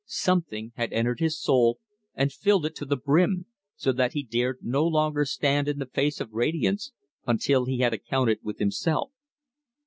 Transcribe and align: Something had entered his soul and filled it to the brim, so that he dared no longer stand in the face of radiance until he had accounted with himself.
Something 0.07 0.71
had 0.77 0.91
entered 0.93 1.19
his 1.19 1.39
soul 1.39 1.77
and 2.15 2.33
filled 2.33 2.65
it 2.65 2.73
to 2.77 2.85
the 2.85 2.95
brim, 2.97 3.45
so 3.75 3.91
that 3.91 4.13
he 4.13 4.23
dared 4.23 4.57
no 4.63 4.83
longer 4.83 5.25
stand 5.25 5.67
in 5.67 5.77
the 5.77 5.85
face 5.85 6.19
of 6.19 6.33
radiance 6.33 6.91
until 7.27 7.65
he 7.65 7.81
had 7.81 7.93
accounted 7.93 8.39
with 8.41 8.57
himself. 8.57 9.11